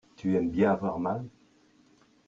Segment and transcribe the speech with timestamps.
[0.15, 1.29] tu aimes bien avoir mal.